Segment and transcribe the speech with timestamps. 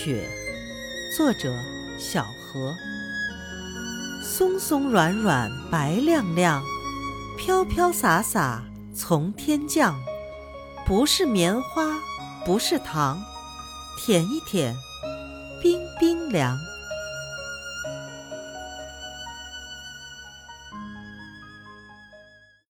[0.00, 0.30] 雪
[1.16, 1.52] 作者
[1.98, 2.72] 小何
[4.22, 6.62] 松松软软白亮亮
[7.36, 8.62] 飘飘洒洒
[8.94, 9.98] 从天降。
[10.86, 11.98] 不是棉花
[12.46, 13.20] 不是糖
[13.98, 14.72] 舔一舔
[15.60, 16.56] 冰冰凉。